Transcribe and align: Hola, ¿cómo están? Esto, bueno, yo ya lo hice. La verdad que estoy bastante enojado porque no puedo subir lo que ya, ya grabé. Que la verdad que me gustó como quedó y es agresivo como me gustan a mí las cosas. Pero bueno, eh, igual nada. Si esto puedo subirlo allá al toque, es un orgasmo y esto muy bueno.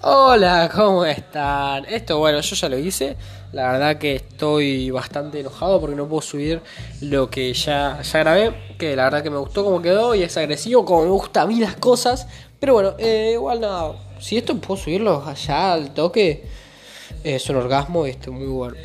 Hola, 0.00 0.70
¿cómo 0.72 1.04
están? 1.04 1.84
Esto, 1.86 2.18
bueno, 2.20 2.40
yo 2.40 2.54
ya 2.54 2.68
lo 2.68 2.78
hice. 2.78 3.16
La 3.50 3.72
verdad 3.72 3.98
que 3.98 4.14
estoy 4.14 4.92
bastante 4.92 5.40
enojado 5.40 5.80
porque 5.80 5.96
no 5.96 6.06
puedo 6.06 6.22
subir 6.22 6.62
lo 7.00 7.28
que 7.28 7.52
ya, 7.52 8.00
ya 8.00 8.18
grabé. 8.20 8.54
Que 8.78 8.94
la 8.94 9.04
verdad 9.04 9.24
que 9.24 9.30
me 9.30 9.38
gustó 9.38 9.64
como 9.64 9.82
quedó 9.82 10.14
y 10.14 10.22
es 10.22 10.36
agresivo 10.36 10.84
como 10.84 11.02
me 11.02 11.10
gustan 11.10 11.42
a 11.42 11.46
mí 11.46 11.58
las 11.58 11.74
cosas. 11.74 12.28
Pero 12.60 12.74
bueno, 12.74 12.94
eh, 12.98 13.32
igual 13.34 13.60
nada. 13.60 13.96
Si 14.20 14.36
esto 14.36 14.56
puedo 14.56 14.80
subirlo 14.80 15.24
allá 15.26 15.72
al 15.72 15.92
toque, 15.92 16.46
es 17.24 17.50
un 17.50 17.56
orgasmo 17.56 18.06
y 18.06 18.10
esto 18.10 18.30
muy 18.30 18.46
bueno. 18.46 18.76